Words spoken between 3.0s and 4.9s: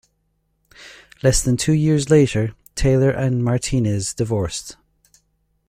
and Martinez divorced.